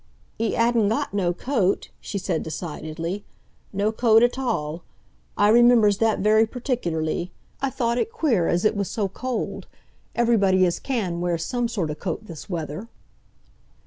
"'E 0.39 0.55
'adn't 0.55 0.89
got 0.89 1.13
no 1.13 1.31
coat" 1.31 1.89
she 2.01 2.17
said 2.17 2.41
decidedly. 2.41 3.23
"No 3.71 3.91
coat 3.91 4.23
at 4.23 4.39
all! 4.39 4.81
I 5.37 5.49
remembers 5.49 5.99
that 5.99 6.21
very 6.21 6.47
perticulerly. 6.47 7.29
I 7.61 7.69
thought 7.69 7.99
it 7.99 8.11
queer, 8.11 8.47
as 8.47 8.65
it 8.65 8.75
was 8.75 8.89
so 8.89 9.07
cold—everybody 9.07 10.65
as 10.65 10.79
can 10.79 11.21
wears 11.21 11.45
some 11.45 11.67
sort 11.67 11.91
o' 11.91 11.93
coat 11.93 12.25
this 12.25 12.49
weather!" 12.49 12.87